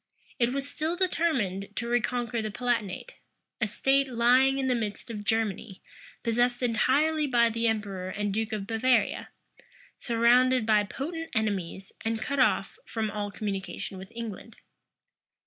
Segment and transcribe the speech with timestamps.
[0.39, 3.17] It was still determined to reconquer the Palatinate;
[3.61, 5.79] a state lying in the midst of Germany,
[6.23, 9.29] possessed entirely by the emperor and duke of Bavaria,
[9.99, 14.55] surrounded by potent enemies, and cut off from all communication with England.